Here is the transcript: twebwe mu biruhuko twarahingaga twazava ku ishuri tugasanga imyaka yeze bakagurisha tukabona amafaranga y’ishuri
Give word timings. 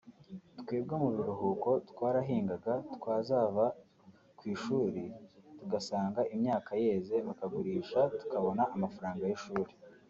twebwe 0.59 0.95
mu 1.03 1.09
biruhuko 1.15 1.69
twarahingaga 1.89 2.73
twazava 2.95 3.65
ku 4.37 4.43
ishuri 4.53 5.03
tugasanga 5.59 6.21
imyaka 6.35 6.71
yeze 6.83 7.15
bakagurisha 7.27 7.99
tukabona 8.19 8.61
amafaranga 8.75 9.23
y’ishuri 9.29 9.71